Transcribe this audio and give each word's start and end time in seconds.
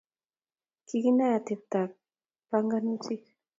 Kikinae 0.87 1.35
atebto 1.39 1.77
ab 1.83 1.91
panganutik 2.49 3.23